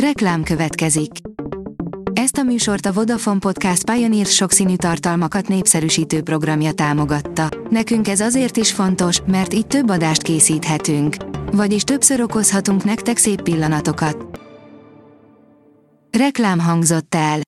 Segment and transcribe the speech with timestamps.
[0.00, 1.10] Reklám következik.
[2.12, 7.48] Ezt a műsort a Vodafone Podcast Pioneer sokszínű tartalmakat népszerűsítő programja támogatta.
[7.70, 11.16] Nekünk ez azért is fontos, mert így több adást készíthetünk.
[11.52, 14.40] Vagyis többször okozhatunk nektek szép pillanatokat.
[16.18, 17.40] Reklám hangzott el.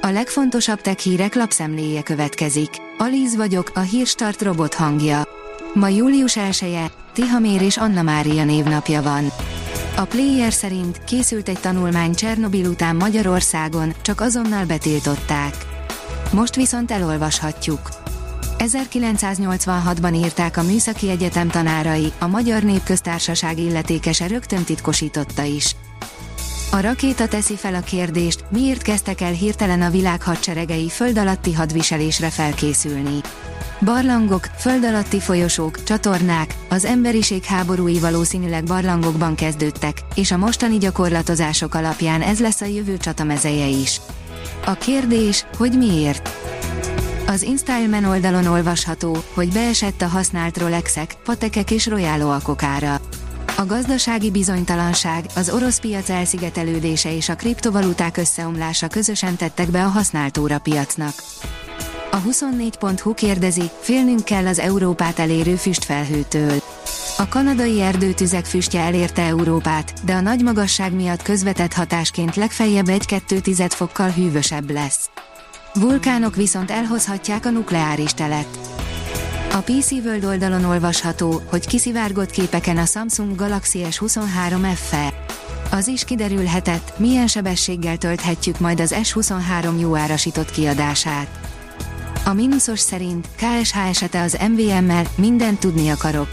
[0.00, 2.70] A legfontosabb tech hírek lapszemléje következik.
[2.98, 5.22] Alíz vagyok, a hírstart robot hangja.
[5.74, 9.24] Ma július 1-e, Tihamér és Anna Mária névnapja van.
[9.98, 15.54] A Player szerint készült egy tanulmány Csernobil után Magyarországon, csak azonnal betiltották.
[16.32, 17.80] Most viszont elolvashatjuk.
[18.58, 25.76] 1986-ban írták a Műszaki Egyetem tanárai, a Magyar Népköztársaság illetékese rögtön titkosította is.
[26.76, 31.52] A rakéta teszi fel a kérdést, miért kezdtek el hirtelen a világ hadseregei föld alatti
[31.52, 33.20] hadviselésre felkészülni.
[33.80, 41.74] Barlangok, föld alatti folyosók, csatornák, az emberiség háborúi valószínűleg barlangokban kezdődtek, és a mostani gyakorlatozások
[41.74, 44.00] alapján ez lesz a jövő csatamezeje is.
[44.64, 46.30] A kérdés, hogy miért?
[47.26, 53.00] Az InStyleman oldalon olvasható, hogy beesett a használt Rolexek, patekek és royálóakok ára.
[53.58, 59.88] A gazdasági bizonytalanság, az orosz piac elszigetelődése és a kriptovaluták összeomlása közösen tettek be a
[59.88, 61.12] használt órapiacnak.
[62.10, 66.62] A 24.hu kérdezi, félnünk kell az Európát elérő füstfelhőtől.
[67.18, 73.66] A kanadai erdőtüzek füstje elérte Európát, de a nagy magasság miatt közvetett hatásként legfeljebb 1-2
[73.68, 75.10] fokkal hűvösebb lesz.
[75.74, 78.65] Vulkánok viszont elhozhatják a nukleáris telet.
[79.56, 85.12] A PC World oldalon olvasható, hogy kiszivárgott képeken a Samsung Galaxy S23 FE.
[85.70, 91.26] Az is kiderülhetett, milyen sebességgel tölthetjük majd az S23 jó árasított kiadását.
[92.24, 96.28] A mínuszos szerint KSH esete az MVM-mel, mindent tudni akarok.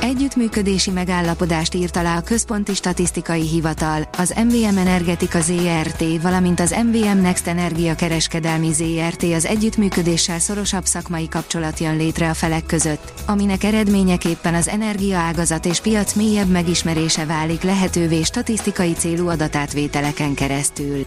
[0.00, 7.20] Együttműködési megállapodást írt alá a Központi Statisztikai Hivatal, az MVM Energetika ZRT, valamint az MVM
[7.20, 13.64] Next Energia Kereskedelmi ZRT az együttműködéssel szorosabb szakmai kapcsolat jön létre a felek között, aminek
[13.64, 21.06] eredményeképpen az energiaágazat és piac mélyebb megismerése válik lehetővé statisztikai célú adatátvételeken keresztül.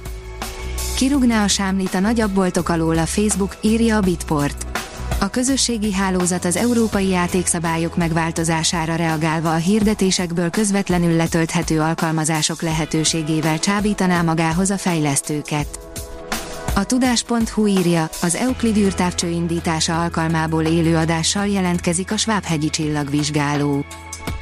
[0.95, 4.72] Kirugná a sámlit a nagyobb boltok alól a Facebook, írja a Bitport.
[5.19, 14.21] A közösségi hálózat az európai játékszabályok megváltozására reagálva a hirdetésekből közvetlenül letölthető alkalmazások lehetőségével csábítaná
[14.21, 15.79] magához a fejlesztőket.
[16.75, 23.85] A tudás.hu írja, az Euclid űrtávcső indítása alkalmából élő adással jelentkezik a Svábhegyi csillagvizsgáló.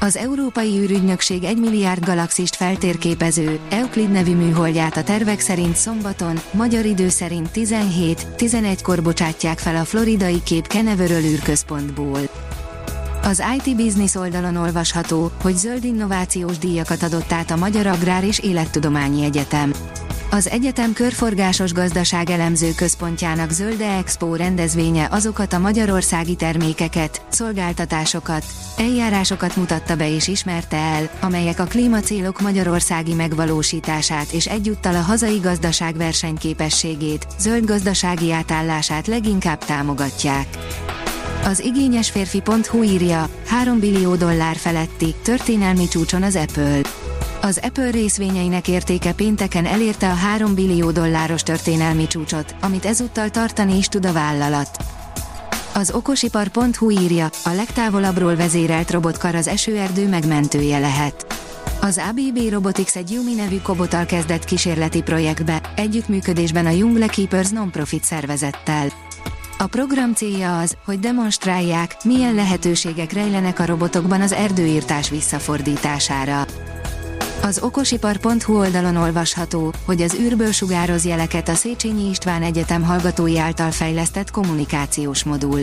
[0.00, 6.84] Az Európai űrügynökség 1 milliárd galaxist feltérképező, Euclid nevű műholdját a tervek szerint szombaton, magyar
[6.84, 12.20] idő szerint 17-11-kor bocsátják fel a floridai Kép Canaveral űrközpontból.
[13.22, 18.38] Az IT Business oldalon olvasható, hogy zöld innovációs díjakat adott át a Magyar Agrár és
[18.38, 19.72] Élettudományi Egyetem.
[20.34, 28.44] Az egyetem körforgásos gazdaság elemző központjának Zölde Expo rendezvénye azokat a magyarországi termékeket, szolgáltatásokat,
[28.76, 35.38] eljárásokat mutatta be és ismerte el, amelyek a klímacélok magyarországi megvalósítását és egyúttal a hazai
[35.38, 40.46] gazdaság versenyképességét, zöld gazdasági átállását leginkább támogatják.
[41.44, 46.80] Az igényes férfi.hu írja, 3 billió dollár feletti, történelmi csúcson az Apple.
[47.44, 53.76] Az Apple részvényeinek értéke pénteken elérte a 3 billió dolláros történelmi csúcsot, amit ezúttal tartani
[53.76, 54.76] is tud a vállalat.
[55.74, 61.26] Az okosipar.hu írja, a legtávolabbról vezérelt robotkar az esőerdő megmentője lehet.
[61.80, 68.04] Az ABB Robotics egy Yumi nevű kobotal kezdett kísérleti projektbe, együttműködésben a Jungle Keepers non-profit
[68.04, 68.92] szervezettel.
[69.58, 76.46] A program célja az, hogy demonstrálják, milyen lehetőségek rejlenek a robotokban az erdőírtás visszafordítására.
[77.42, 83.70] Az okosipar.hu oldalon olvasható, hogy az űrből sugároz jeleket a Széchenyi István Egyetem hallgatói által
[83.70, 85.60] fejlesztett kommunikációs modul.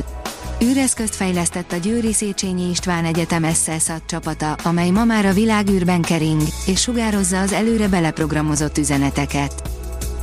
[0.64, 6.42] Űreszközt fejlesztett a Győri Széchenyi István Egyetem SSAT csapata, amely ma már a világűrben kering,
[6.66, 9.70] és sugározza az előre beleprogramozott üzeneteket.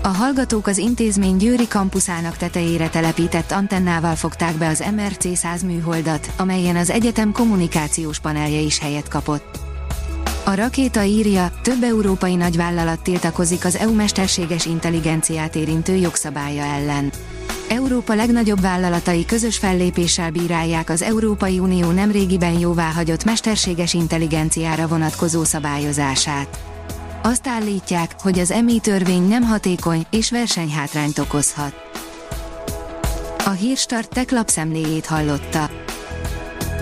[0.03, 6.31] A hallgatók az intézmény Győri kampuszának tetejére telepített antennával fogták be az MRC 100 műholdat,
[6.37, 9.66] amelyen az egyetem kommunikációs panelje is helyet kapott.
[10.49, 17.13] A rakéta írja, több európai nagyvállalat tiltakozik az EU mesterséges intelligenciát érintő jogszabálya ellen.
[17.69, 26.59] Európa legnagyobb vállalatai közös fellépéssel bírálják az Európai Unió nemrégiben jóváhagyott mesterséges intelligenciára vonatkozó szabályozását.
[27.23, 31.75] Azt állítják, hogy az EMI törvény nem hatékony és versenyhátrányt okozhat.
[33.45, 35.86] A hírstart tech lapszemléjét hallotta.